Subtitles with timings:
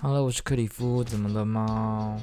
[0.00, 2.20] 好了我是克里夫，怎么了吗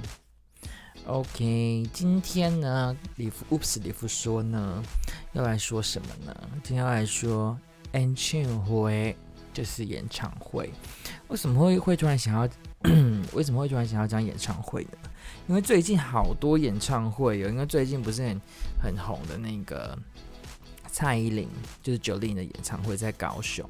[1.07, 4.81] ？OK，今天呢，里夫，Oops，里夫说呢，
[5.33, 6.33] 要来说什么呢？
[6.63, 7.59] 今天要来说
[7.91, 9.13] 演唱会，
[9.53, 10.71] 就是演唱会。
[11.27, 12.47] 为什么会会突然想要？
[13.35, 14.97] 为什么会突然想要讲演唱会呢？
[15.49, 18.41] 因为最近好多演唱会有，因为最近不是很
[18.81, 19.97] 很红的那个
[20.87, 21.49] 蔡依林，
[21.83, 23.69] 就是 Jolin 的演唱会在高雄。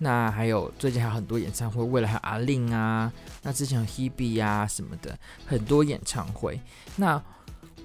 [0.00, 3.12] 那还有最近还有很多演唱会，未来还有阿令啊，
[3.42, 6.60] 那之前有 Hebe 啊什么的，很多演唱会。
[6.94, 7.20] 那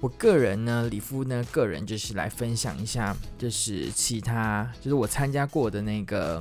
[0.00, 6.40] 我个人呢，李夫呢，个人就是来分享一下，就是其他就是我参加过的那个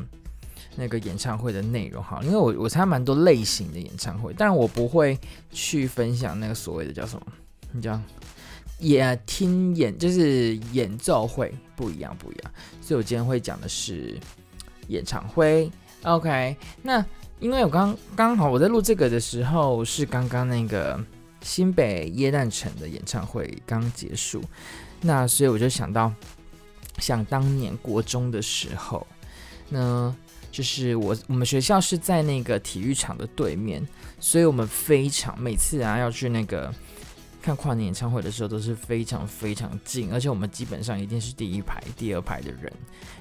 [0.76, 5.17] 那个演唱会的内容哈，因为我我参加蛮多类型的演唱会，但我不会
[5.52, 7.26] 去分享那个所谓的叫什么，
[7.72, 8.00] 你叫
[8.78, 14.20] 也听演就是演奏会不一样不一样，所以我今天会讲的是。
[14.88, 15.72] 演唱会
[16.04, 17.04] ，OK，那
[17.39, 20.98] 因为我刚刚好我在录这个的时候是刚刚那个
[21.42, 24.42] 新北耶诞城的演唱会刚结束，
[25.02, 26.14] 那所以我就想到，
[27.00, 29.06] 想当年国中的时候，
[29.70, 30.14] 那
[30.52, 33.86] 就是我我们学校是在那个体育场的对面，
[34.20, 36.73] 所以我们非常每次啊要去那个
[37.42, 42.72] 看跨年演唱会的时候都是非常非常近，而且我们基本上一定是第一排、第二排的人，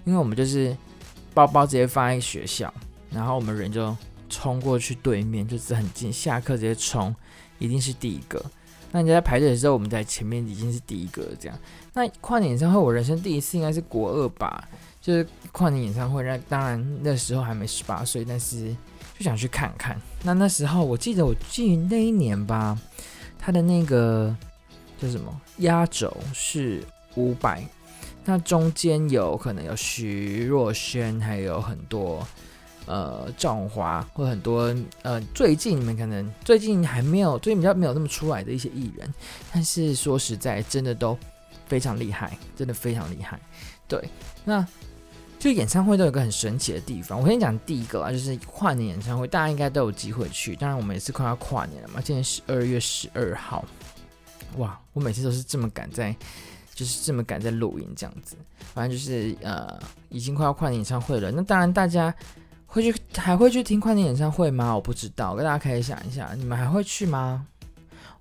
[0.05, 0.77] 因为我们就是。
[1.35, 2.73] 包包直接放在学校，
[3.11, 3.97] 然后我们人就
[4.29, 6.13] 冲过去对面，就是很近。
[6.13, 7.15] 下课直接冲，
[7.59, 8.43] 一定是第一个。
[8.91, 11.59] 那人家在排队的时候，我们在前面已经是第一个这样。
[11.95, 14.69] 那跨年演唱会，我人生第一次应该是国二吧，
[15.01, 16.23] 就是跨年演唱会。
[16.23, 18.69] 那当然那时候还没十八岁，但是
[19.19, 19.99] 就想去看看。
[20.23, 22.79] 那那时候我记得，我记得那一年吧，
[23.39, 24.37] 他的那个
[25.01, 26.83] 叫什么压轴是
[27.15, 27.67] 五百。
[28.25, 32.27] 那中间有可能有徐若瑄，还有很多
[32.87, 39.13] 呃赵华，或很多呃最近你们可能最近还没有最近比较没有那么出来的一些艺人，
[39.53, 41.19] 但是说实在真的都
[41.67, 43.41] 非常厉害，真的非常厉害。
[43.89, 44.09] 对，
[44.45, 44.65] 那
[45.39, 47.21] 就演唱会都有个很神奇的地方。
[47.21, 50.55] 我先讲第一个啊，就是跨年演唱会，大家应该都有机会去。
[50.55, 53.65] 当然我们也是快要跨年了嘛，今天十二月十二号，
[54.59, 56.15] 哇，我每次都是这么赶在。
[56.83, 58.35] 就是这么赶在录音这样子，
[58.75, 59.79] 反正就是呃，
[60.09, 61.31] 已经快要跨年演唱会了。
[61.31, 62.13] 那当然，大家
[62.67, 64.75] 会去还会去听跨年演唱会吗？
[64.75, 67.47] 我不知道，跟大家可以想一下，你们还会去吗？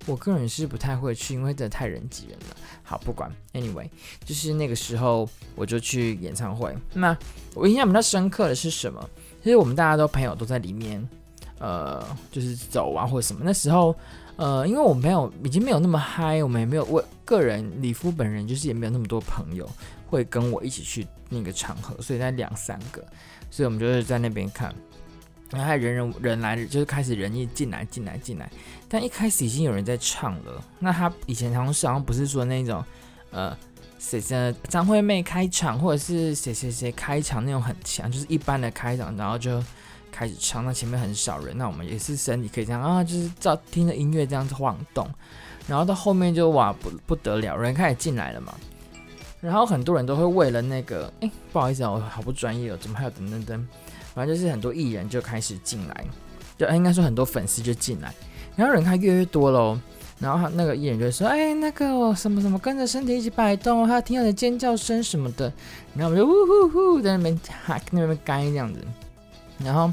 [0.06, 2.56] 我个人是不太会去，因为真的太人挤人了。
[2.84, 3.90] 好，不管，anyway，
[4.24, 6.72] 就是那个时候我就去演唱会。
[6.94, 7.18] 那
[7.54, 9.10] 我印象比较深刻的是什么？
[9.42, 11.04] 其实我们大家都朋友都在里面，
[11.58, 12.00] 呃，
[12.30, 13.42] 就是走啊或者什么。
[13.42, 13.92] 那时候。
[14.36, 19.68] 呃，因为我没有，已经没有那么嗨，我们也没有，我个人李夫本人就是也没有那么多朋友
[20.06, 23.04] 会跟我一起去那个场合，所以在两三个，
[23.50, 24.74] 所以我们就是在那边看，
[25.50, 28.50] 然后还人人人来，就是开始人一进来进来进来，
[28.88, 30.64] 但一开始已经有人在唱了。
[30.78, 32.82] 那他以前好像是好像不是说那种，
[33.30, 33.56] 呃，
[33.98, 39.62] 谁谁张惠妹开场，或者是谁谁谁开场那种很强，就是一般的开场，然后就。
[40.12, 45.08] 开始唱，那前面很少人，那我们也是身体可以这样啊，就是照听着音乐这样子晃动，
[45.66, 48.54] 然后到后面就哇不不得了，人开始进来了嘛，
[49.40, 53.64] 然后很多人都会为了那个， 哎，不好意思啊，我好不专业哦，怎么还有噔噔噔，
[54.14, 56.04] 反正就是很多艺人就开始进来，
[56.58, 58.14] 就应该说很多粉丝就进来，
[58.54, 59.78] 然后人开越来越多喽，
[60.20, 65.52] 然后他那个艺人就说，哎，那个什么什么跟着身体一起摆动，还要听到的尖叫声什么的，
[65.94, 68.80] 然后我们就呜呼呼在那边哈那边干这样子。
[69.64, 69.92] 然后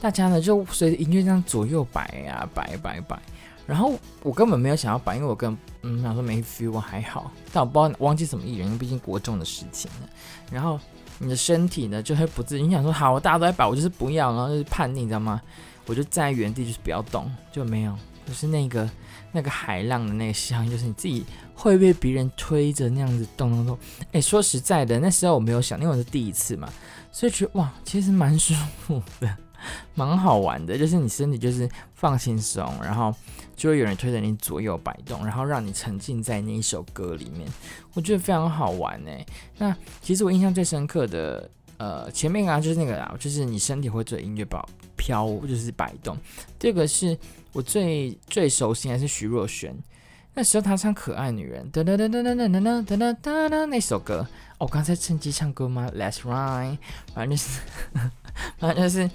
[0.00, 3.18] 大家呢就随着音乐这样左右摆呀摆摆摆，
[3.66, 3.92] 然后
[4.22, 10.08] 我根本没有想要摆，因为我跟嗯想说没 feel，我还好，但我不知道忘记什么艺人，毕竟国中的事情了。
[10.50, 10.78] 然后
[11.18, 15.40] 你的身体呢就会不自觉，你想说好，大家都在摆，我就是不要，然后就是叛逆，你知道吗？
[15.86, 17.96] 我就站在原地，就是不要动，就没有，
[18.28, 18.88] 就是那个
[19.32, 21.24] 那个海浪的那个声音，就是你自己
[21.54, 23.78] 会被别人推着那样子动动动。
[24.12, 26.70] 哎，说实在的，那时候我没有想，因为我是第一次嘛。
[27.10, 28.52] 所以觉得哇，其实蛮舒
[28.86, 29.36] 服的，
[29.96, 30.76] 蛮好玩的。
[30.76, 33.12] 就是你身体就是放轻松，然后
[33.56, 37.48] 就会有人推着你左右摆动，然后让你沉浸在那一首歌里面。
[37.94, 39.10] 我觉得非常好玩呢。
[39.56, 46.16] 那其实我印象最深刻的，呃，前面啊就是那个啊，就是你身体会随音乐跑飘，就是摆动。
[46.58, 47.18] 第二个是
[47.52, 49.74] 我最最熟悉还是徐若瑄。
[50.34, 54.24] 那时候她唱《可爱女人》哒哒哒哒哒哒哒哒哒哒那首歌，
[54.58, 56.78] 我刚才趁机唱歌吗？Let's ride，
[57.12, 57.60] 反正就是，
[58.58, 59.10] 反正就是，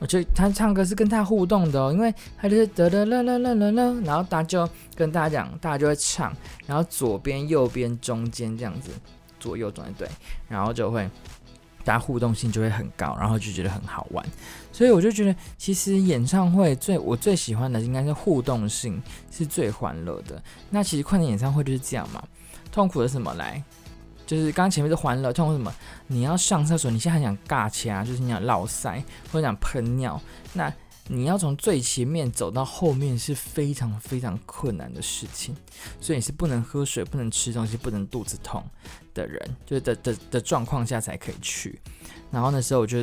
[0.00, 6.30] 我觉得他唱歌是跟他互动的哦，因为他就是哒哒啦啦啦啦啦，然后他就跟大家讲，大家就会唱，
[6.66, 8.90] 然后左边、右边、中间这样子，
[9.40, 10.06] 左右转对，
[10.46, 11.08] 然后就会
[11.86, 14.26] 大家互动性就会很高，然后就觉得很好玩。
[14.72, 19.00] 所以我就觉得，其实演唱会最我最喜欢的应该是互动性
[19.30, 20.42] 是最欢乐的。
[20.68, 22.20] 那其实跨年演唱会就是这样嘛，
[22.72, 23.62] 痛苦的什么来？
[24.26, 25.72] 就是刚刚前面是欢乐，痛苦什么？
[26.08, 29.00] 你要上厕所，你现在很想尬掐，就是你想落塞
[29.30, 30.20] 或者想喷尿，
[30.54, 30.72] 那
[31.06, 35.54] 你要从最前面走到后面是非常非常困难的事情，
[36.00, 38.60] 所以你是不能喝水、不能吃东西、不能肚子痛
[39.16, 41.80] 的人，就是的的的状况下才可以去。
[42.30, 43.02] 然后那时候我就，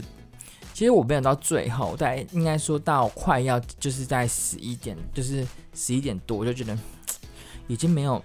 [0.73, 6.77] 其实我没有到最后，大概应该说到快要就是在十一点，就是十一点多，我就觉得
[7.67, 8.23] 已经没有。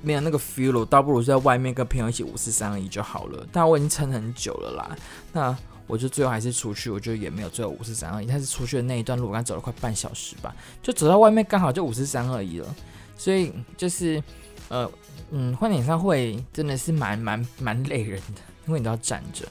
[0.00, 3.44] 没有那个 feel 了，倒不如在外面跟朋友一起五四三二一就好了。
[3.50, 4.96] 但我已经撑很久了啦，
[5.32, 5.58] 那
[5.88, 8.26] 我就最后还是出去，我觉得也没有最后五四三二一。
[8.28, 12.76] 但是出去的那一段路，我刚走了快半小时吧，就走到外面刚好就五四三二一了。
[13.16, 14.22] 所以就是
[14.68, 14.90] 呃
[15.30, 19.44] 嗯，跨年演唱会真的是蛮蛮蛮累人的，因为你都要站着。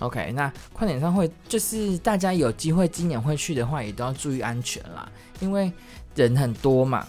[0.00, 5.10] OK，那跨年演唱会就是大家有机会今年会去的话，也都要注意安全啦，
[5.40, 5.72] 因为
[6.14, 7.06] 人很多嘛。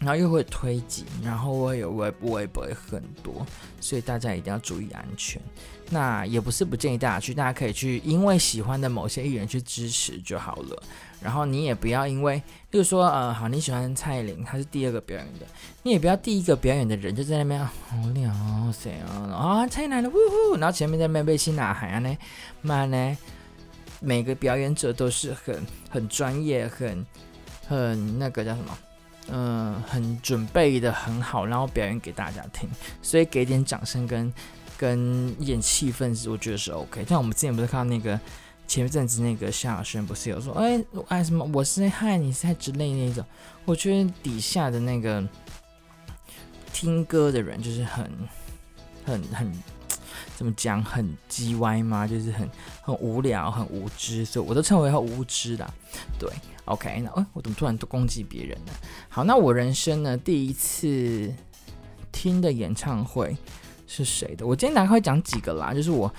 [0.00, 3.44] 然后又会推挤，然后会有微不微不会很多，
[3.80, 5.42] 所以大家一定要注意安全。
[5.90, 10.82] 那也不是不建议大家去，大家可以去，因为喜欢的某些艺人去支持就好了。
[11.20, 15.46] 然后你也不要因为，例如说，呃，好你喜欢蔡依林，她是第二个表演的，
[15.82, 17.72] 你也不要第一个表演的人就在那边好
[18.14, 19.32] 亮哦，谁啊？
[19.32, 20.56] 啊，蔡依林的，呜呼！
[20.58, 22.16] 然后前面在那边被新哪喊呢？
[22.60, 23.16] 妈呢？
[24.00, 27.04] 每个表演者都是很很专业，很
[27.66, 28.78] 很那个叫什么？
[29.30, 32.68] 嗯，很准备的很好，然后表演给大家听，
[33.02, 34.32] 所以给点掌声跟
[34.76, 37.04] 跟演气氛，我觉得是 OK。
[37.06, 38.18] 像我们之前不是看到那个
[38.68, 43.24] 前一阵子那个萧亚轩不是有说，哎哎什么我是害你是嗨之类那种，
[43.64, 45.26] 我觉得底下的那个
[46.72, 48.08] 听歌的人就是很
[49.04, 49.50] 很很
[50.36, 52.06] 怎么讲，很叽歪吗？
[52.06, 52.48] 就是很
[52.82, 55.68] 很无聊，很无知，所以我都称为他无知的，
[56.18, 56.30] 对。
[56.66, 58.72] OK，那、欸、我怎么突然都攻击别人呢？
[59.08, 61.32] 好，那我人生呢第一次
[62.12, 63.34] 听的演唱会
[63.86, 64.46] 是谁的？
[64.46, 66.14] 我今天大概会讲几个啦，就是我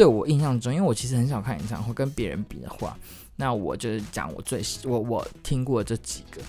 [0.00, 2.96] 对我印象中，因为我其实很少看演唱会，跟别人比的话，
[3.36, 6.40] 那我就是讲我最我我听过这几个。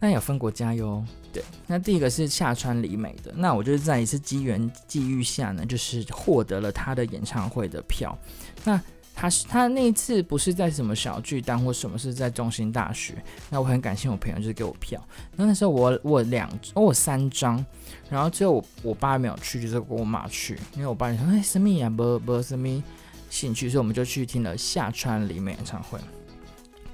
[0.00, 8.18] 那有分国家哟，对，那第一个是下川里美的，那我就是在一次机缘际遇下呢，就是获得了他的演唱会的票，
[8.64, 8.82] 那。
[9.20, 13.20] 他是他那一次不是在什么小巨蛋或什么，是在中心大学。
[13.50, 15.04] 那我很感谢我朋友，就是给我票。
[15.34, 17.66] 那那时候我我两我三张，
[18.08, 22.80] 然后最后我我爸没有去，就是跟我妈去，因为我爸说哎什么呀，不不什么
[23.28, 25.98] 兴趣，所以我们就去听了夏川里美演唱会。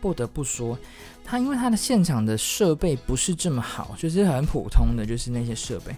[0.00, 0.78] 不得不说，
[1.22, 5.94] 他因为他的现场的设备不是这么好，就是很普通的，就是那些设备，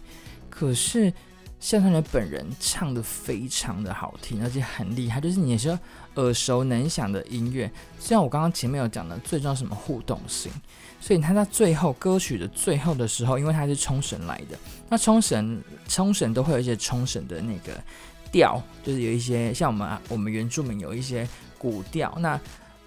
[0.50, 1.12] 可是。
[1.58, 5.76] 夏川里本人唱得非常的好听，而且很厉害，就是你也是
[6.14, 7.70] 耳熟能详的音乐。
[7.98, 10.52] 虽然我刚刚前面有讲的最重要什么互动性，
[11.00, 14.56] 所以他在最后歌曲的最后的时候，因为他是冲绳来的，
[14.88, 17.82] 那冲绳冲绳都会有一些冲绳的那个
[18.30, 21.26] 调，就是有一些像我们我们原住民有一些
[21.58, 22.38] 古调，那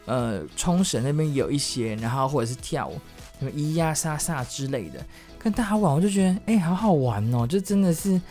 [0.06, 3.02] 呃冲绳那边有一些，然后或者是跳舞
[3.40, 5.04] 什么咿呀沙沙之类的，
[5.40, 8.22] 跟大家玩，我就觉得哎、好好玩哦，就真的是。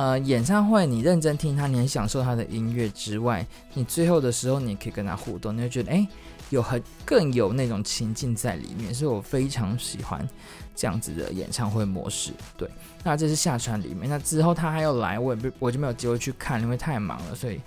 [0.00, 6.08] 呃，演唱会你认真听他，你很享受他的音乐之外，你最后的时候你可以跟他互动，你会觉得哎，
[6.48, 10.26] 有很更有那种情境在里面，所以我非常喜欢
[10.74, 12.32] 这样子的演唱会模式。
[12.56, 12.66] 对，
[13.04, 17.60] 那这是下川里面，那之后他还要来，我也不我就没有机会去看，因为太忙了，所以。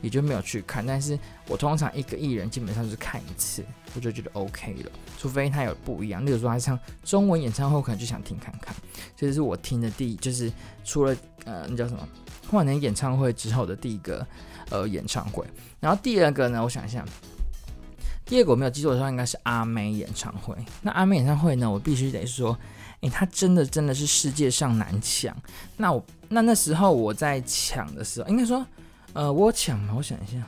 [0.00, 3.64] 也就没有去看，但是我通常一个艺人基本上就是看一次，
[3.94, 8.74] 我就觉得 OK 了，除非他有不一样，例如说他唱中文演唱会，可能就想听看看。
[9.16, 10.52] 这是我听的第，就是
[10.84, 12.08] 除了呃那叫什么
[12.48, 14.24] 跨年演唱会之后的第一个
[14.70, 15.44] 呃演唱会，
[15.80, 17.04] 然后第二个呢，我想一下，
[18.24, 20.54] 第二个我没有记错的话，应该是阿妹演唱会。
[20.82, 22.56] 那阿妹演唱会呢，我必须得说，
[23.00, 25.36] 诶，她真的真的是世界上难抢。
[25.76, 28.64] 那我那那时候我在抢的时候，应该说。
[29.18, 29.94] 呃，我抢吗？
[29.96, 30.40] 我想一下，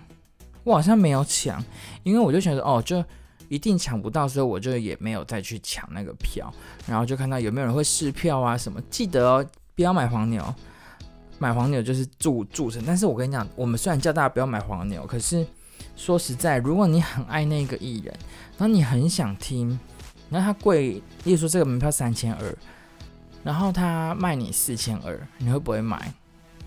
[0.63, 1.61] 我好像没有抢，
[2.05, 3.05] 因为我就想说哦，就
[3.49, 6.55] 一定抢不到，所以我就也没有再去抢那个票。
[6.87, 10.55] 然后就看到有没有人会试票啊什么，记得哦，不要买黄牛，
[11.41, 12.81] 买黄牛就是助助成。
[12.87, 15.45] 但是我跟你讲，我们虽然叫大家不要买黄牛，可是
[15.97, 18.15] 说实在，如果你很爱那个艺人，
[18.57, 19.77] 然后你很想听，
[20.31, 22.57] 然后他贵，例如说这个门票三千二，
[23.43, 26.15] 然后他卖你四千二，你会不会买？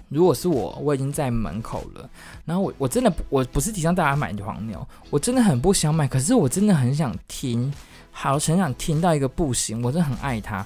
[0.09, 2.09] 如果是我，我已经在门口了。
[2.45, 6.07] 然后我我真的我不是提倡大家买黄牛，我真的很不想买。
[6.07, 7.73] 可是我真的很想听，
[8.11, 9.81] 好很想听到一个不行。
[9.81, 10.65] 我真的很爱他，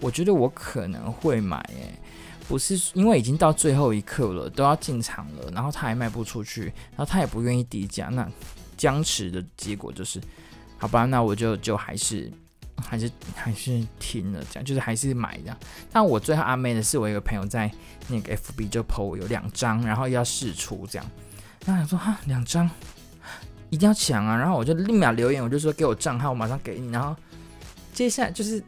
[0.00, 1.58] 我觉得我可能会买。
[1.74, 1.94] 诶，
[2.48, 8.28] 不是因为已经到最后一刻了，都要进场了，然后他还卖不出去，然后他也不愿意低价，那
[8.76, 10.20] 僵持的结果就是，
[10.76, 12.30] 好吧，那我就就还是
[12.76, 15.56] 还是还是停了，这样就是还是买的。
[15.92, 17.70] 但我最后阿妹的是，我一个朋友在
[18.08, 21.10] 那个 FB 就 PO 有两张，然后要试出这样，
[21.66, 22.68] 然后想说哈两张
[23.70, 27.16] 一定要抢啊，然后我就立马留言，我就说给我账号，我马上给你，然后
[27.92, 28.62] 接下来就是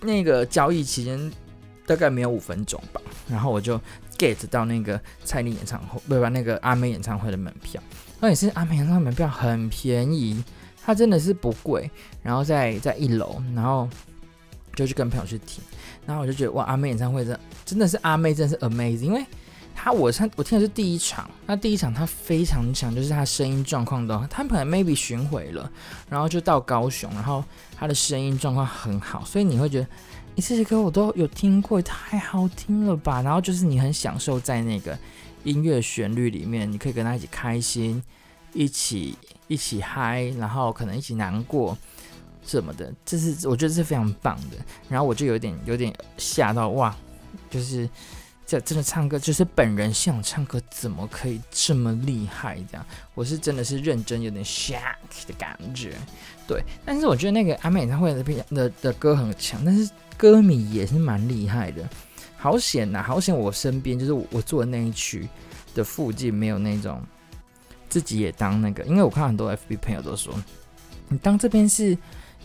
[0.00, 1.32] 那个交易期间。
[1.84, 3.78] 大概没有五分钟吧，然后我就
[4.16, 6.28] get 到那个蔡依演唱会，不是吧？
[6.28, 7.82] 那个阿妹演唱会的门票，
[8.20, 10.42] 那也是阿妹演唱会门票很便宜，
[10.84, 11.90] 它真的是不贵。
[12.22, 13.88] 然后在在一楼，然后
[14.74, 15.62] 就去跟朋友去听，
[16.06, 19.24] 然后我就觉得哇，阿妹演唱会真真的是阿妹，真的是 amazing，因为
[19.74, 25.70] 她我唱我听的是第一场，那第一场她非常强，就是她声音状况都，她可能 maybe 巡回了，
[26.08, 27.44] 然后就到高雄，然后
[27.76, 29.86] 她的声音状况很好，所以你会觉得。
[30.34, 33.20] 你这些歌我都有听过，太好听了吧！
[33.20, 34.98] 然后就是你很享受在那个
[35.44, 38.02] 音乐旋律里面，你可以跟他一起开心，
[38.54, 39.14] 一起
[39.48, 41.76] 一起嗨，然后可能一起难过
[42.44, 44.56] 什么的，这是我觉得是非常棒的。
[44.88, 46.96] 然后我就有点有点吓到哇，
[47.50, 47.88] 就是
[48.46, 52.56] 这真的唱歌，就是本人现场唱歌怎么可以这么厉害？
[52.70, 54.96] 这样我是真的是认真有点 shock
[55.26, 55.96] 的感觉，
[56.46, 56.62] 对。
[56.84, 59.90] 但是我觉得那个阿妹演唱会的的的歌很强，但是。
[60.14, 61.88] 歌迷也是蛮厉害的，
[62.36, 63.36] 好险呐，好险！
[63.36, 65.28] 我身边就是我坐的那一区
[65.74, 67.02] 的附近没有那种
[67.92, 70.32] 自己也当那个，因为我看很多 FB 朋友都说，
[71.08, 71.94] 你当这边是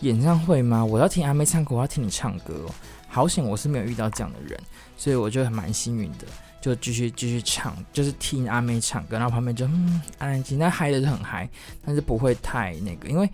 [0.00, 0.84] 演唱会吗？
[0.84, 2.74] 我要听阿妹唱歌，我要听你唱歌哦。
[3.08, 4.60] 好险，我是没有遇到这样的人，
[4.98, 6.26] 所以我就蛮幸运的，
[6.60, 11.48] 就继续继续唱，就是听阿妹唱歌，然后旁边就嗯安安静，那嗨的是很嗨，
[11.82, 13.26] 但是不会太那个，因为。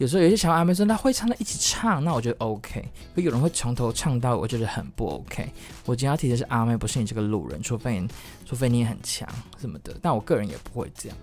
[0.00, 2.82] 有时候有些小阿妹说他会唱的一起唱，那我觉得 OK。
[3.14, 5.46] 可有人会从头唱到，我觉得很不 OK。
[5.84, 8.02] 我今天要提的是阿妹，不是你这个路人，除非
[8.46, 9.94] 除非你也很强什么的。
[10.00, 11.18] 但我个人也不会这样。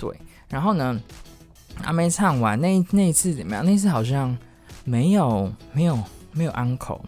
[0.00, 0.10] 对，
[0.48, 0.98] 然后呢，
[1.82, 3.62] 阿妹唱完那那一次怎么样？
[3.62, 4.34] 那次好像
[4.84, 6.02] 没有没有
[6.32, 7.02] 没有 uncle，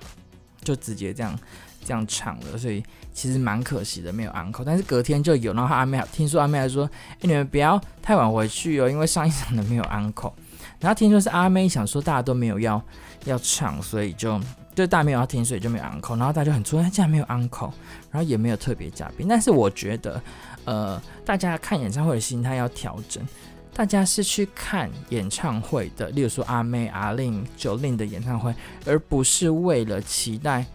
[0.63, 1.35] 就直接这样
[1.83, 2.85] 这样唱的，所以
[3.15, 4.63] 其实蛮可惜的，没有 uncle。
[4.63, 6.85] 但是隔天就有，然后阿妹听说阿妹还说
[7.17, 10.35] ：“哎，你们不要太晚回去哦，因为上一场的没有 uncle。”
[10.83, 12.83] 然后听说是阿妹想说大家都没有要
[13.25, 14.39] 要唱，所以就
[14.75, 16.19] 就大家没有要听，所以就没有 uncle，。
[16.19, 17.71] 然后大家就很出，他竟然没有 uncle，
[18.11, 19.29] 然后也没有特别嘉宾。
[19.29, 20.21] 但是我觉得，
[20.65, 23.25] 呃，大家看演唱会的心态要调整，
[23.73, 28.53] 大家是去看演唱会的，例如说阿妹、阿令、Jolin 的演唱会，
[28.85, 30.67] 而不是为了期待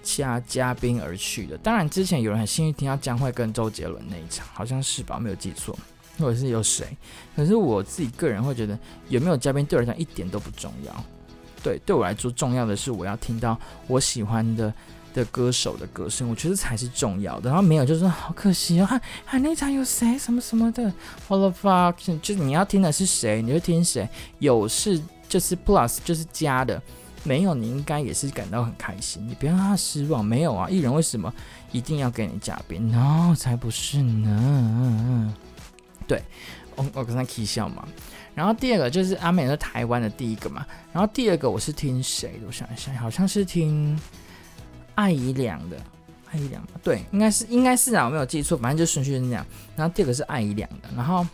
[0.00, 1.58] 加嘉宾而去的。
[1.58, 5.18] 当然，之前有人很幸运听到江蕙跟周杰伦那一场，好像是吧？
[5.18, 5.76] 没有记错。
[6.18, 6.86] 或者是有谁，
[7.36, 11.04] 可是我自己个人会觉得有没有嘉宾对我来讲一点都不重要。
[11.62, 14.72] 对，对我来说重要的是我要听到我喜欢的
[15.12, 17.50] 的歌手的歌声，我觉得才是重要的。
[17.50, 20.84] 然后没有就是好可惜哦，还还那场有谁什么什么的
[21.26, 22.18] ，What the fuck？
[22.20, 24.08] 就是你要听的是谁，你就听谁。
[24.38, 26.80] 有是就是 plus 就是加的，
[27.24, 30.24] 没有你应该也是感到很开心，你不要让他失望。
[30.24, 31.32] 没有啊，艺人为什么
[31.72, 35.34] 一定要给你嘉宾？No，才不是呢。
[36.08, 36.20] 对，
[36.74, 37.86] 我我跟他起笑嘛。
[38.34, 40.66] 然后第二个就是阿美是台湾的第一个嘛。
[40.92, 42.46] 然后第二个我是听谁的？
[42.46, 44.00] 我想一想，好像是听
[44.94, 45.76] 艾怡良的。
[46.30, 46.62] 艾怡良？
[46.82, 49.44] 对，应该是应该是啊，我没有记错，反正就顺序是那样。
[49.76, 50.88] 然后第二个是艾怡良的。
[50.96, 51.26] 然后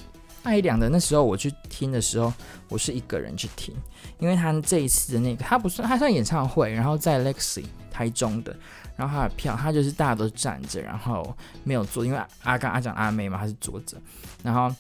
[0.43, 2.33] 艾怡良的那时候我去听的时候，
[2.69, 3.75] 我是一个人去听，
[4.19, 8.57] 因为他这一次的那个他不算他算演唱会，然后在 Lexi 台中的。
[8.97, 13.97] 然后他的票，他就是大家都站着，然后没有坐，因为阿刚阿讲阿妹嘛，他是坐着。
[14.43, 14.73] 然后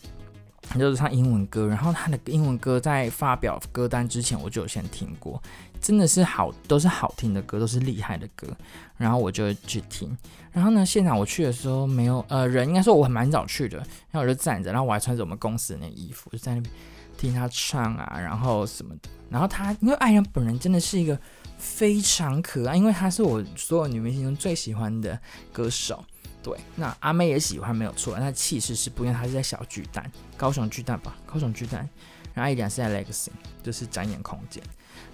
[0.63, 5.43] 他就是唱英文歌，然后他的英文歌在发表歌单之前，我就有先听过，
[5.81, 8.49] 真的是好，都是好听的歌，都是厉害的歌。
[8.97, 10.17] 然后我就去听。
[10.53, 16.73] 然后呢，现场我去的时候没有呃人，应该说我还蛮早去的，然后我就站着，然后我还穿着我们公司的那衣服，就在那边
[17.19, 19.09] 听他唱啊，然后什么的。
[19.29, 21.19] 然后他因为艾怡良本人真的是一个。
[21.59, 25.19] 非常可爱，因为她是我所有女明星中最喜欢的
[25.53, 26.05] 歌手。
[26.43, 28.19] 对，那阿妹也喜欢，没有错。
[28.19, 31.89] 那气势是不一样，她是在小巨蛋，高雄巨蛋吧，高雄巨蛋。
[32.35, 33.29] 然后一点是在 Legacy，
[33.63, 34.63] 就是展演空间。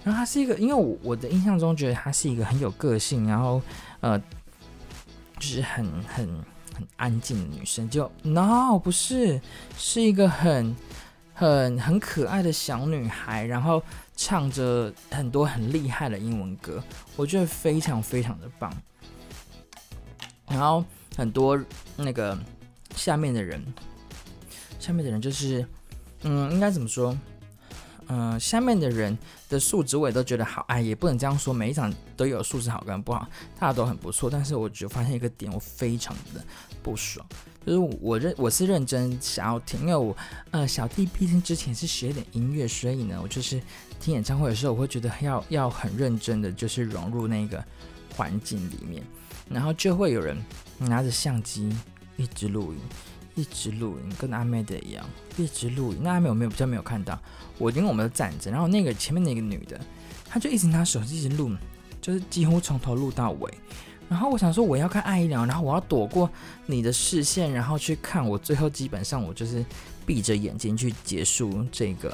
[0.03, 3.61] 然后她是一个，因为我我的印象中觉得她是一个很有个性，然后
[4.01, 4.19] 呃，
[5.39, 6.27] 就是很很
[6.75, 7.89] 很安静的女生。
[7.89, 9.39] 就 No，不是，
[9.77, 10.75] 是一个很
[11.33, 13.81] 很很可爱的小女孩，然后。
[14.23, 16.81] 唱着很多很厉害的英文歌，
[17.15, 18.71] 我觉得非常非常的棒。
[20.47, 20.85] 然后
[21.17, 21.59] 很多
[21.95, 22.37] 那个
[22.95, 23.65] 下面的人，
[24.79, 25.65] 下面的人就是，
[26.21, 27.17] 嗯，应该怎么说？
[28.05, 29.17] 呃，下面的人
[29.49, 33.27] 的素质我也都觉得好，哎，也不能这样说，每一场都有素质好跟不好，
[33.59, 34.29] 大家都很不错。
[34.29, 36.45] 但是我只发现一个点，我非常的
[36.83, 37.25] 不爽，
[37.65, 40.15] 就是我认我是认真想要听，因为我
[40.51, 43.59] 呃小弟毕竟之前是学一点音乐，所以呢，我就是
[44.01, 47.63] 听演唱会的时候，我会觉得要要很认真的就是融入那个
[48.15, 49.01] 环境里面，
[49.49, 50.35] 然后就会有人
[50.79, 51.73] 拿着相机
[52.17, 52.79] 一直录音。
[53.33, 55.05] 一直录影，跟阿妹的一样，
[55.37, 56.03] 一直录影。
[56.03, 57.17] 那阿妹我没有比较没有看到，
[57.57, 59.79] 我因为我们都站着，然后那个前面那个女的，
[60.25, 61.49] 她就一直拿手机一直录，
[62.01, 63.49] 就是几乎从头录到尾。
[64.09, 66.29] 然后我想说我要看爱医疗，然后我要躲过
[66.65, 68.37] 你的视线，然后去看我。
[68.37, 69.65] 最后基本上我就是
[70.05, 72.13] 闭着眼睛去结束这个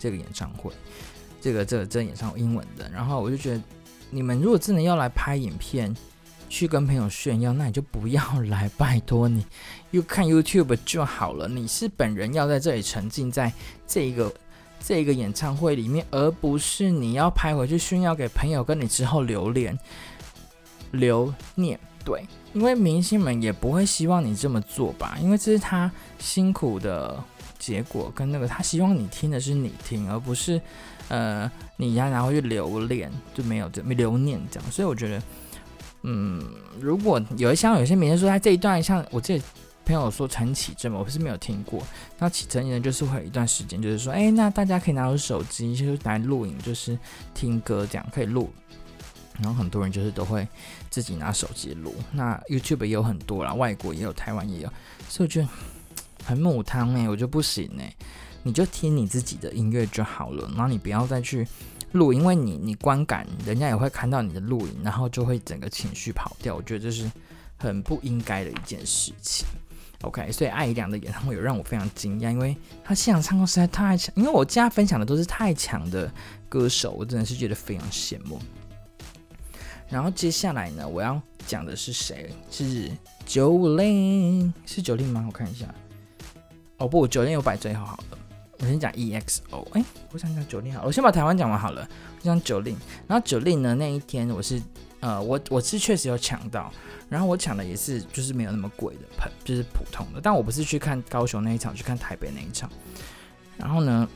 [0.00, 0.72] 这个演唱会，
[1.40, 2.90] 这个这个这演唱英文的。
[2.90, 3.62] 然后我就觉得，
[4.08, 5.94] 你们如果真的要来拍影片，
[6.48, 9.46] 去跟朋友炫耀，那你就不要来，拜托你
[9.90, 11.46] ，，You 看 YouTube 就好了。
[11.46, 13.52] 你是本人要在这里沉浸在
[13.86, 14.34] 这一个
[14.82, 19.78] 这一个演唱会里面，而不是你要拍回去炫耀给朋友，跟你之后留恋
[20.92, 21.78] 留念。
[22.02, 27.22] 对，因为明星们也不会希望你这么做吧，因为这是他辛苦的
[27.60, 30.60] 结果，跟那个他希望你听的是你听，而不是
[31.06, 34.70] 呃你呀，然后去留恋，就没有这没留念这样。
[34.72, 35.22] 所以我觉得。
[36.02, 36.42] 嗯，
[36.80, 39.38] 如果有一像有些明星说他这一段像我这
[39.84, 41.86] 朋友说陈绮贞嘛，我不是没有听过。
[42.18, 46.98] 那启真呢，就是会有一段时间，就是说，哎、那大家可以拿出手机，就是来录影，就是
[47.34, 48.50] 听歌这样可以录。
[49.38, 50.48] 然后很多人就是都会
[50.88, 51.94] 自己拿手机录。
[52.12, 54.72] 那 YouTube 也有很多啦，外国也有，台湾也有，
[55.06, 55.48] 所以我觉得
[56.24, 57.94] 很母汤哎，我就不行哎，
[58.42, 61.46] 你就听你自己的音乐就好了，然后你不要再去。
[61.92, 66.54] 录，因为你你观感，人家也会看到你的录影，然后就会整个情绪跑掉。
[66.54, 67.10] 我觉得这是
[67.58, 69.44] 很不应该的一件事情。
[70.02, 74.14] OK，所以艾怡良的演唱会有让我非常惊讶，因为他现场唱歌实在太强。
[74.14, 76.08] 因为我今天分享的都是太强的
[76.48, 78.40] 歌手，我真的是觉得非常羡慕。
[79.88, 82.30] 然后接下来呢，我要讲的是谁？
[82.52, 82.88] 是
[83.26, 85.24] Jolin，是 Jolin 吗？
[85.26, 85.66] 我看一下。
[86.80, 88.18] 哦不，Jolin 有摆最后好了。
[88.58, 91.86] 我先讲 EXO，哎、我想讲 Jolin 好，我先把台湾讲完好了。
[92.18, 92.74] 我讲九令
[93.06, 94.60] 然后九令呢，那一天我是，
[95.00, 96.72] 呃，我我是确实有抢到，
[97.10, 100.20] 然后我抢的也是就是没有那么贵的，盆，就是普通的。
[100.22, 102.70] 但我不是去看高雄那一场，去看台北那一场。
[103.58, 104.08] 然后呢，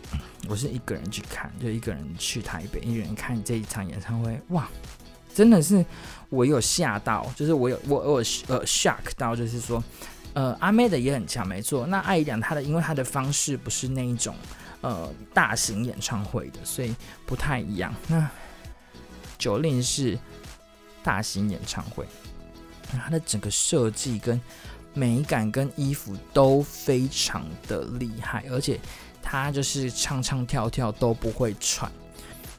[0.48, 4.66] 我是一个人去看，就一个人去台北，一个人看这一场演唱会，哇，
[5.34, 5.84] 真的是
[6.30, 8.16] 我有吓到，就是我有我我
[8.48, 9.84] 呃 shock 到，就是说。
[10.34, 11.86] 呃，阿妹的也很强，没错。
[11.86, 14.34] 那艾怡良他的，因为他的方式不是那一种
[14.80, 16.94] 呃大型演唱会的，所以
[17.24, 17.94] 不太一样。
[18.08, 18.28] 那
[19.38, 20.18] Jolin 是
[21.02, 22.06] 大型演唱会，
[22.92, 24.40] 那他的整个设计跟
[24.92, 28.80] 美感跟衣服都非常的厉害，而且
[29.22, 31.90] 他就是唱唱跳跳都不会喘。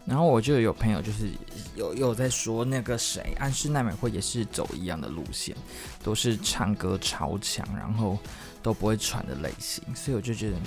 [0.05, 1.31] 然后我就有朋友就是
[1.75, 5.55] 有有在说那个谁安室奈美惠也是走一样的路线，
[6.03, 8.15] 都是唱歌超强，然后
[8.61, 10.57] 都不会喘的类型，所以我就觉得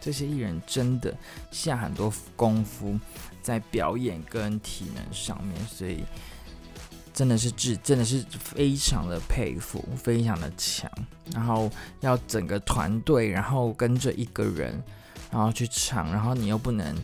[0.00, 1.14] 这些艺人真的
[1.50, 2.98] 下很多功夫
[3.42, 6.02] 在表演跟体能上面，所以
[7.12, 10.90] 真的是真真的是非常的佩服，非常的强。
[11.34, 14.82] 然后要整个团队，然后跟着一个人，
[15.30, 16.96] 然后去唱，然后你又不能。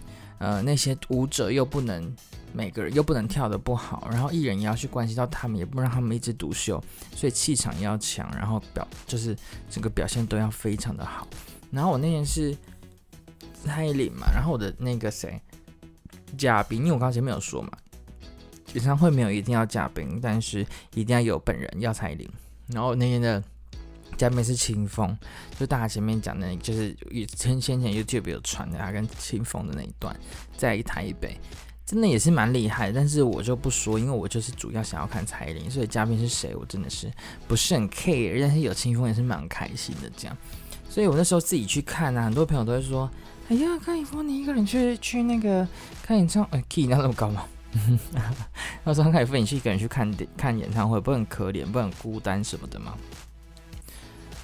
[0.43, 2.13] 呃，那些舞者又不能
[2.53, 6.83] 每个人又不能跳得不好，然后艺人也要去关系到他们，也不让他们一枝独秀，
[7.15, 9.37] 所以气场要强，然后表就是
[9.71, 11.29] 整个表现都要非常的好。
[11.71, 12.57] 然后我那天是
[13.63, 15.41] 蔡依林嘛，然后我的那个谁
[16.37, 17.71] 嘉宾，因为我刚才前面有说嘛，
[18.75, 22.29] 演唱会没有一定要嘉宾，但是一定要有本人要蔡依林。
[22.67, 23.41] 然后那天的。
[24.17, 25.17] 嘉宾是清风，
[25.59, 26.97] 就大家前面讲的，就是
[27.37, 30.15] 先先前 YouTube 有传的他跟清风的那一段，
[30.57, 31.37] 在台北，
[31.85, 32.93] 真的也是蛮厉害。
[32.93, 37.11] 但是我就不说，因为我就是主要想要看蔡依林，所以嘉宾是谁，我真的是
[37.49, 38.41] 不是很 care。
[38.41, 40.37] 但是有清风也是蛮开心的这样，
[40.89, 43.11] 所以我那时候自己去看啊，很多朋友都会说
[43.49, 45.67] ：“哎呀，看一峰你一个人去去那个
[46.03, 47.45] 看演唱会，哎，key 那么高吗？”
[48.85, 52.95] 他说：“看一峰你去一个人去看看演唱会，不很可怜，不很孤单什么的吗？”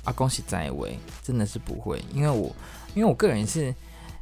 [0.08, 2.50] 啊，恭喜在位，真的是不会，因为我，
[2.94, 3.74] 因为我个人是，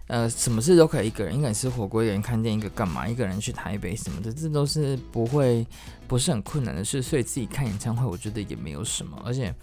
[0.09, 5.65] 呃，什么事都可以一个人，一个人吃火锅，一个人看电影，一个干嘛，一个人去台北什么的，这都是不会，
[6.09, 9.55] 不是很困难的事，所以自己看演唱会，我觉得也没有什么，而且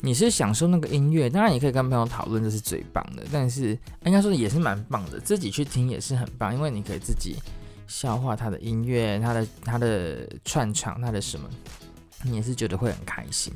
[0.00, 7.36] 你是享受那个音乐，当然你可以跟朋友讨论，这是最棒的，但是应该说也是蛮棒的，自己去听也是很棒，因为你可以自己
[7.86, 11.48] 消化他的音乐，他的他的串场，他的什么。
[12.22, 13.52] 你也是觉得会很开心，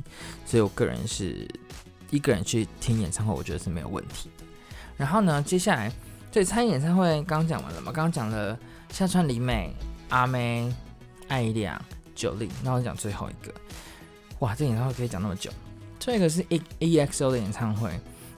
[0.46, 1.48] 所以我个人是
[2.10, 4.44] 一个人去听演唱会，我觉得是没有问题的。
[4.96, 5.90] 然后呢，接下来
[6.30, 7.92] 对，参演演唱会刚刚讲完了嘛？
[7.92, 8.58] 刚刚讲了
[8.90, 9.74] 夏川里美、
[10.10, 10.72] 阿妹、
[11.28, 11.80] 艾怡良、
[12.14, 13.52] 九令，那我讲最后一个。
[14.40, 15.50] 哇，这演唱会可以讲那么久。
[15.98, 17.90] 这个是 E EXO 的演唱会。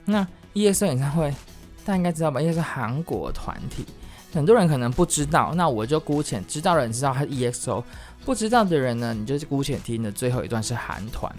[0.04, 1.30] 那 EXO 演唱会
[1.84, 2.40] 大家应该知道吧？
[2.40, 3.84] 因为是韩国团体，
[4.32, 5.52] 很多人可能不知道。
[5.54, 7.84] 那我就姑且知道的人知道他是 EXO，
[8.24, 11.32] 不知道的人呢，你就姑且听的最后一段是韩团，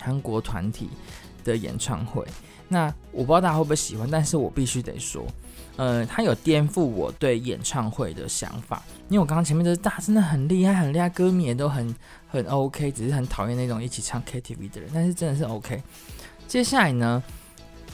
[0.00, 0.90] 韩国团体
[1.48, 2.24] 的演唱会。
[2.68, 5.26] 那我不知道大家会不会喜欢，但是我必须得说。
[5.76, 11.94] 呃，他有颠覆我对演唱会的想法，因为我刚刚前面就是大真的很厉害，很厉害，歌迷也都很
[12.28, 15.80] 很 OK，只是很讨厌那种一起唱 KTV 的人，但是真的是 OK。
[16.48, 17.22] 接下来呢，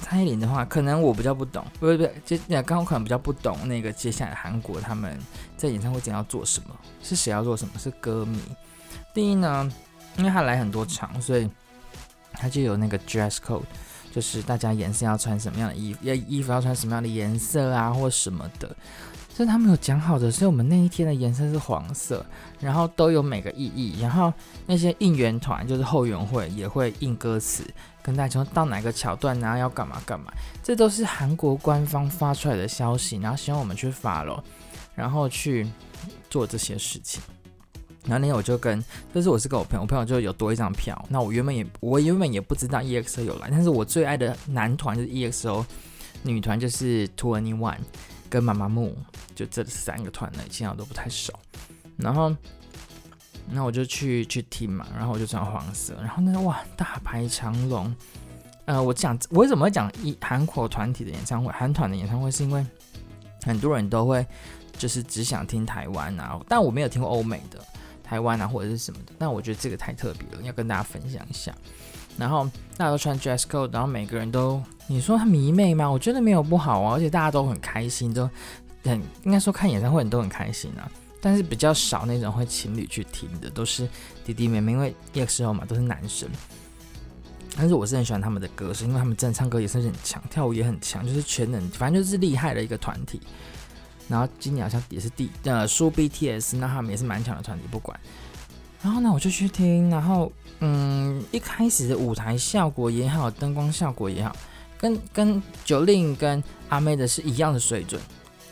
[0.01, 5.19] 蔡依林的话，可能我比较不懂，不不不，接刚刚可能比较不懂那个接下来韩国他们
[5.59, 8.41] 在演唱会前要做什么，是谁要做什么，是歌迷。
[9.13, 9.71] 第一呢，
[10.17, 11.47] 因为他来很多场，所以
[12.45, 13.63] 他就有那个 dress code。
[14.13, 18.77] 就是大家颜色要穿什么样的衣服，要衣服要穿什么样的颜色啊，或什么的，
[19.37, 20.31] 这他们有讲好的。
[20.31, 22.25] 所以我们那一天的颜色是黄色，
[22.61, 24.01] 然后都有每个意义。
[24.01, 24.33] 然后
[24.67, 27.65] 那些应援团就是后援会也会印歌词，
[28.05, 30.33] 跟大家说到哪个桥段然后要干嘛干嘛。
[30.63, 34.41] 这都是韩国官方发出来的消息，然后希望我们去 follow，
[34.95, 35.69] 然后去
[36.31, 37.21] 做这些事情。
[38.05, 38.83] 然后那天我就跟，
[39.15, 41.03] 就是我是跟我朋友，我朋友就有多一张票。
[41.09, 45.65] 那我原本也，我原本也不知道 EXO 有来，但是我最爱的男团就是 EXO，
[46.23, 47.79] 女团就是 Twenty One
[48.29, 48.97] 跟妈妈木
[49.35, 51.33] 就这三个团呢，以前我都不太熟。
[51.97, 52.35] 然后，
[53.49, 57.95] 那我就去去听嘛，然后我就穿黄色，然后那哇，大排长龙。
[58.67, 62.65] 呃，我讲我为什么会讲一韩国团体的演唱会，韩团的演唱会，是因为
[63.45, 64.27] 很多人都会
[64.79, 67.65] 就是只想听台湾啊，但我没有听过欧美的。
[68.05, 71.53] 台湾啊，或者是什么的，但我觉得这个太特别了，要跟大家分享一下。
[72.17, 75.91] 然后大家都穿 dress code，然后每个人都，你说他迷妹吗？
[75.91, 78.31] 我觉得没有不好啊，而且大家都很开心，都
[78.85, 80.89] 很应该说看演唱会人都很开心啊。
[81.21, 83.89] 但是比较少那种会情侣去听的，都是
[84.25, 86.29] 弟弟妹妹，因为 EXO 嘛都是男生。
[87.57, 93.21] 但是我是很喜欢他们的歌声，因为他们真的唱歌也是很强，跳舞也很强，就是全能，反正就是厉害的一个团体。
[94.09, 97.99] 然后今年好像也是第呃输 BTS，那他们也是蛮强的团体，不管。
[98.83, 104.37] 然后呢，我就去听，然后嗯，一开始的舞台效果也好，灯光效果也好，
[104.77, 107.99] 跟跟 Jolin 跟阿妹的是一样的水准，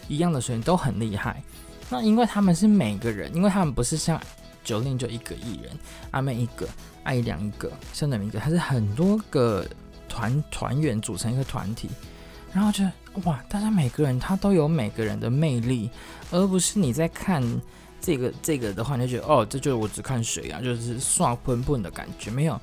[0.08, 1.42] 一样的水准都很厉害。
[1.90, 4.18] 那因为他们是每个人，因为他们不是像
[4.64, 5.70] Jolin 就一个艺人，
[6.12, 6.66] 阿妹一个，
[7.04, 9.66] 爱良一个，圣德明一个，他是很多个
[10.08, 11.90] 团团员组成一个团体。
[12.52, 12.84] 然后就
[13.24, 15.90] 哇，大家每个人他都有每个人的魅力，
[16.30, 17.42] 而不是你在看
[18.00, 22.30] 这个这个的话，你就觉得哦，这就是我只看谁啊，就是刷喷喷的感觉。
[22.30, 22.60] 没有，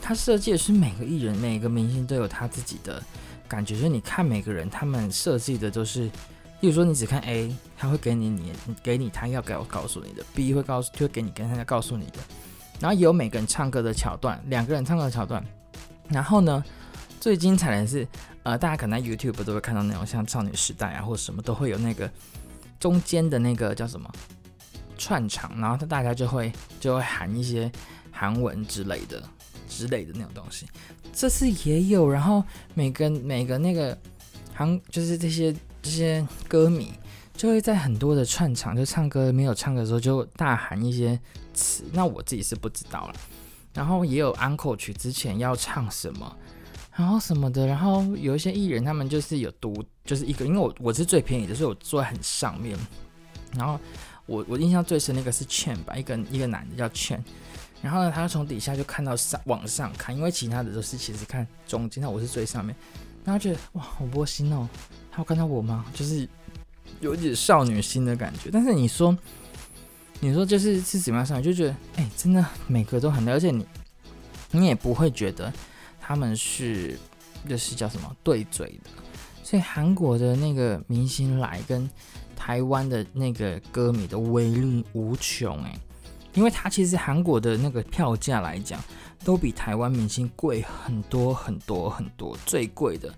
[0.00, 3.02] 他设计的是每个艺人、每个明星都有他自己的
[3.48, 3.74] 感觉。
[3.74, 6.02] 就是你看每个人，他们设计的都是，
[6.60, 12.18] 例如说你只看 A，他会给你你给你他要给我告诉你的；B 会告诉就会给你跟他要告诉你的。
[12.80, 15.42] 然后有每个人唱歌的桥段，两个人唱歌的桥段。
[16.08, 16.62] 然后呢，
[17.24, 18.06] 最精彩的是。
[18.42, 22.10] 呃，大家可能在 YouTube 都会看到那种像少女时代啊，或者什么都会有那个
[22.78, 24.06] 中间的那个叫什么
[24.98, 27.72] 串场，然后他大家就会就会喊一些
[28.12, 29.22] 韩文之类的
[29.66, 30.66] 之类的那种东西。
[31.14, 33.98] 这次也有，然后每个每个那个
[34.52, 36.92] 韩就是这些这些歌迷
[37.34, 41.18] 就会在很多的串场就唱歌没有唱歌的时候就大喊一些
[41.54, 43.14] 词，那我自己是不知道了。
[43.72, 46.36] 然后也有 Encore 曲之前要唱什么。
[46.96, 52.78] 然后什么的，然后有一些艺人，他们就是有独，就是一个，因为我我是最便宜的，所以我坐在很上面。
[53.56, 53.78] 然后
[54.26, 57.22] 我我印象最深那个是券吧，一个一个男的叫券。
[57.82, 62.74] 然后呢，他从底下就看到上往上看，因为其他的都是其实看中间，那我是最上面。
[63.24, 64.68] 然后觉得哇，好窝心哦，
[65.10, 65.84] 他有看到我吗？
[65.92, 66.28] 就是
[67.00, 68.50] 有点少女心的感觉。
[68.52, 69.16] 但是你说，
[70.20, 73.66] 你说就是是怎么样上，就觉得哎，真的每个都很，而且你
[74.52, 75.52] 你也不会觉得。
[76.06, 76.98] 他们是
[77.48, 78.90] 就是叫什么对嘴的，
[79.42, 81.88] 所以韩国的那个明星来跟
[82.36, 85.74] 台湾的那个歌迷的威力无穷哎，
[86.34, 88.78] 因为他其实韩国的那个票价来讲，
[89.24, 93.10] 都比台湾明星贵很多很多很多，最贵的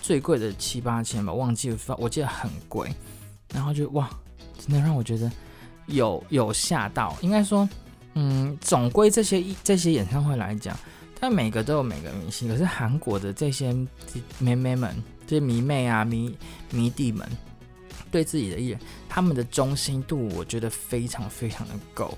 [0.00, 2.90] 最贵的七八千吧，忘记了，我记得很贵，
[3.52, 4.08] 然后就哇，
[4.58, 5.30] 真的让我觉得
[5.88, 7.68] 有有吓到，应该说，
[8.14, 10.74] 嗯，总归这些这些演唱会来讲。
[11.20, 13.72] 但每个都有每个明星，可是韩国的这些
[14.38, 16.34] 妹妹们、这些迷妹啊、迷
[16.70, 17.28] 迷弟们，
[18.10, 22.16] 对自己的艺人，他们的忠心度，我觉得非常非常的够。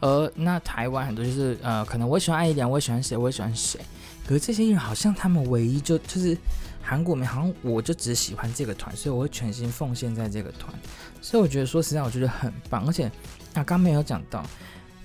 [0.00, 3.80] 而那台湾很多就是呃，可能我喜欢艾怡良，我喜欢谁，我喜欢谁。
[4.26, 6.36] 可是这些艺人好像他们唯一就就是
[6.82, 10.72] 韩国里好像我就只喜欢这个团，所以我会全心奉献在这个团。
[11.20, 12.86] 所以我觉得说实在，我觉得很棒。
[12.86, 13.10] 而且
[13.54, 14.44] 啊，刚没有讲到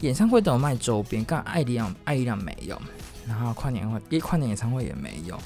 [0.02, 2.82] 演唱会都有卖周边，刚艾怡良艾怡良没有，
[3.30, 5.40] 然后跨年会一跨年演唱会也没有，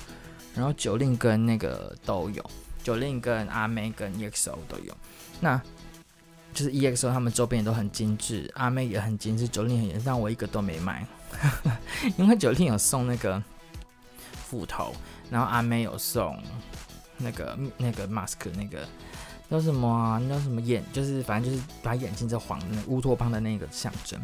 [0.55, 2.49] 然后九令跟那个都有
[2.81, 4.97] 九令跟阿妹跟 EXO 都有。
[5.41, 5.61] 那
[6.53, 11.05] 就是 EXO 他们周边也都很精致，阿妹也很精致九令很严，但我一个都没买，
[12.17, 13.43] 因为九令有送那个
[14.47, 14.95] 斧头，
[15.29, 16.41] 然后阿妹有送
[17.17, 18.87] 那个那个 mask 那个。
[19.49, 20.19] 叫什么啊？
[20.23, 20.83] 那叫什么眼？
[20.91, 24.19] 就是反正就是把眼睛这黄的那乌托邦的那个象征。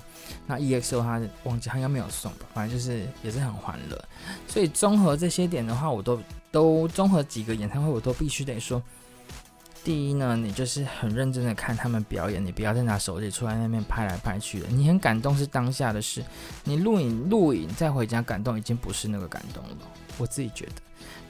[0.47, 2.45] 那 EXO 他忘记他应该没有送吧？
[2.53, 4.05] 反正就是也是很欢乐。
[4.47, 6.19] 所以综合这些点的话，我都
[6.51, 8.81] 都综合几个演唱会，我都必须得说。
[9.81, 14.67] 第一呢，你就是很认真的看他们表演，你不要再拿手机出来那边拍来拍去的。
[14.67, 16.23] 你很感动是当下的事，
[16.65, 19.77] 你录影录影再回家感动已经不是那个感动了。
[20.17, 20.73] 我自己觉得，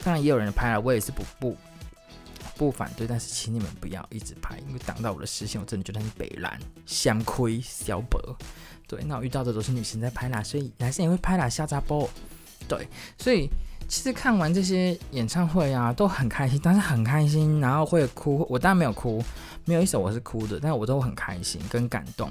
[0.02, 1.56] 当然也有人拍了，我也是不不。
[2.60, 5.58] 不反对，但是请你们不要一直拍，因为挡到我的视线。
[5.58, 8.20] 我真的觉得很北蓝、香亏、小本。
[8.86, 12.06] 对，那我遇到的都是女生在拍啦，所以男生也会拍啦，下扎波。
[12.68, 13.48] 对，所以
[13.88, 18.46] 其实看完这些演唱会啊，都很开心，但是很开心，然后会哭。
[18.50, 19.24] 我当然没有哭，
[19.64, 22.30] 没有一首我是哭的，但是我都很开心跟感动。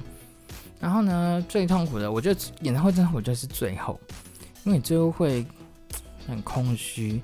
[0.80, 4.00] 然后呢，最痛苦的，我觉得演唱会真的，我觉得是最后，
[4.63, 5.44] 因为你最后会
[6.28, 7.20] 很空虚。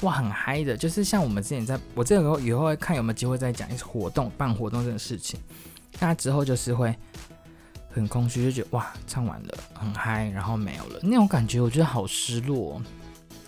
[0.00, 5.40] 哇，很嗨的，就是像我们之前在，我这个以后会看有没有机会再讲一次活动办活动这个事情。
[6.00, 6.94] 那之后就是会
[7.88, 12.82] 很空虚，就觉得哇，唱完了很嗨，然后没有了那种感觉，我觉得好失落。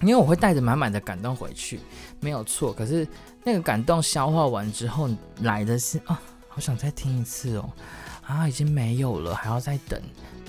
[0.02, 1.80] 因为我会带着满满的感动回去，
[2.20, 2.70] 没有错。
[2.70, 3.08] 可是
[3.42, 5.08] 那个感动消化完之后，
[5.40, 7.70] 来的是啊，好想再听一次哦，
[8.26, 9.98] 啊，已经没有了，还要再等。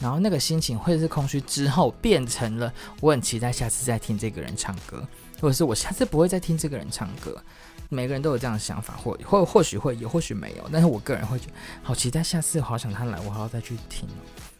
[0.02, 5.08] 然后那个心情会是空虚之后变成了我很期待下次再听这个人唱歌。
[5.40, 7.42] 或者是我下次不会再听这个人唱歌，
[7.90, 10.70] 每个人都有这样的想法，或或或许会有，或许没有。
[10.72, 14.08] 但是我个人会觉得好期待下次，好想他来，我还要再去听。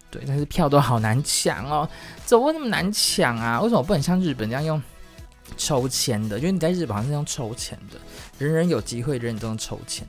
[0.10, 1.90] 对，但是票都好难抢哦，
[2.26, 3.60] 怎么会那么难抢啊？
[3.60, 4.82] 为什么不能像日本这样用
[5.58, 6.38] 抽签的？
[6.40, 8.00] 因为你在日本好像是用抽签的，
[8.38, 10.08] 人人有机会，人人都能抽签，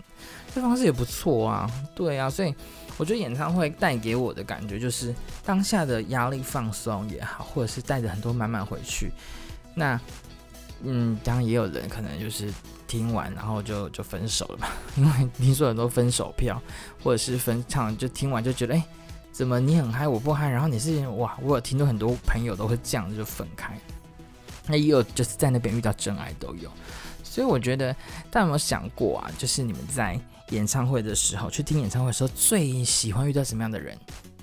[0.55, 1.69] 这方式也不错啊。
[1.97, 2.55] 对啊，所以
[2.97, 5.13] 我觉得演唱会带给我的感觉就是
[5.45, 9.11] 当下的压力放松也好，或者是带着很多满满回去，
[9.75, 10.01] 那。
[10.85, 12.53] 嗯，当然也有人可能就是
[12.87, 16.63] 听完然后就就分手了吧， 因为听说很多分手票，
[17.03, 18.85] 或者是分唱就听完就觉得，哎，
[19.33, 23.77] 怎么你很嗨我不嗨，然后你是哇，我有听到很多朋友都会这样就分开，
[24.67, 26.71] 那也有就是在那边遇到真爱都有，
[27.25, 27.93] 所以我觉得
[28.31, 30.19] 大家有没有想过啊，就是你们在
[30.51, 33.99] 演唱会的时候去听演唱会的时候，最喜欢遇到什么样的人？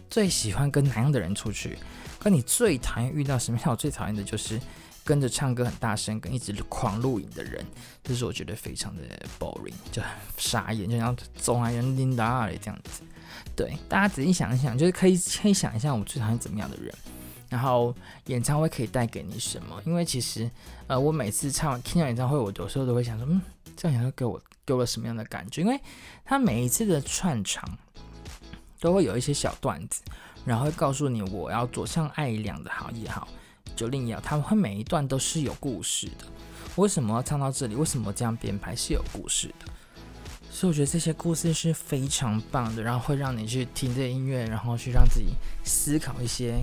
[0.10, 1.78] 最喜欢跟哪样的人出去？
[2.20, 3.70] 跟你最讨厌遇到什么样？
[3.72, 4.60] 我最讨厌的就是。
[5.06, 7.64] 跟着唱歌很大声，跟一直狂录影的人，
[8.04, 9.04] 这是我觉得非常的
[9.40, 13.04] boring，就很傻眼，就像总爱人琳达这样子。
[13.56, 16.92] 对，大家仔细想一想，就是可以可以想一下，我最讨厌怎么样的人，
[17.50, 19.80] 然后演唱会可以带给你什么？
[19.86, 20.50] 因为其实，
[20.88, 23.40] 呃，我每次唱完听完演唱会，我有时候都会想说，嗯，
[23.78, 25.62] 这样演唱会给我给我什么样的感觉？
[25.62, 25.80] 因为
[26.26, 27.64] 他每一次的串场
[28.80, 30.02] 都会有一些小段子，
[30.44, 33.28] 然后会告诉你我要走向艾怡良的好也好。
[33.76, 36.26] 就另一样，他们会每一段都是有故事的。
[36.78, 37.76] 为什么要唱到这里？
[37.76, 39.66] 为什么这样编排是有故事的？
[40.50, 45.34] 所以我觉得这些故事是非常棒的，然后会让你去听这音乐，然后去让自己
[45.64, 46.56] 思考一些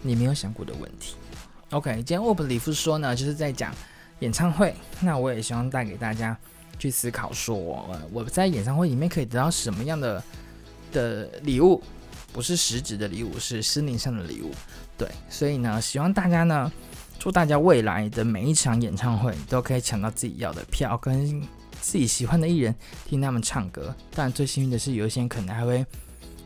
[0.00, 1.14] 你没有想过的问题。
[1.70, 3.72] OK，今天沃普里夫说呢，就是在讲
[4.20, 4.74] 演唱会。
[5.00, 6.36] 那我也希望带给大家
[6.78, 10.22] 去思考说，说我在演唱会里面可以得到什么样的
[10.92, 11.82] 的礼物。
[12.32, 14.50] 不是实质的礼物，是心灵上的礼物。
[14.96, 16.70] 对，所以呢，希望大家呢，
[17.18, 21.40] 祝大家未来的每一场演唱会都可以抢到自己要的票，跟
[21.80, 23.94] 自己喜欢的艺人听他们唱歌。
[24.14, 25.84] 当然，最幸运的是，有一些人可能还会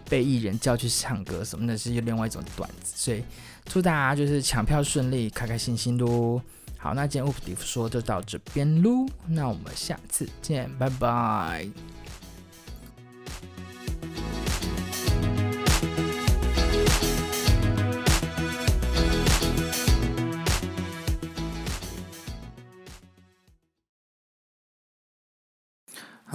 [0.09, 2.93] 被艺人叫去唱歌什么的，是另外一种段子。
[2.97, 3.23] 所以，
[3.67, 6.41] 祝大家就是抢票顺利，开开心心喽。
[6.79, 11.96] 好，那今天 OP 迪夫说就到这边喽，那我们下次见，拜拜。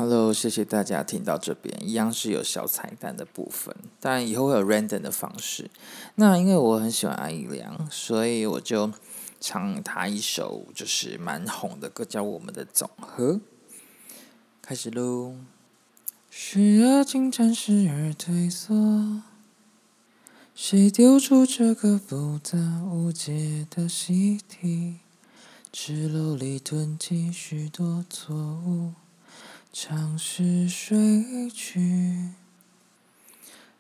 [0.02, 5.70] Hello，谢谢大家听到这边，一样是有小彩蛋的部分，当然以后会有 random 的方式。
[6.16, 8.92] 那因为我很喜欢阿姨良，所以我就
[9.40, 13.34] 唱他一首就是蛮红的歌，叫《我们的总和》。
[14.60, 15.36] 开始喽。
[16.32, 19.22] 时而进展，时而退缩，
[20.56, 22.58] 谁丢出这个复杂
[22.92, 24.96] 无解的习题？
[25.72, 28.94] 纸篓里囤积许多错误，
[29.74, 32.32] 尝试睡去。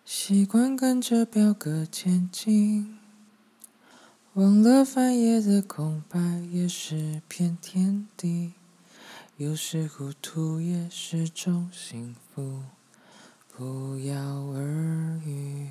[0.05, 2.97] 习惯跟着表格前进。
[4.35, 6.17] 忘了翻页的空白
[6.49, 8.53] 也是片天地。
[9.35, 12.63] 有时糊涂也是种幸福
[13.49, 14.15] 不药
[14.53, 15.67] 而愈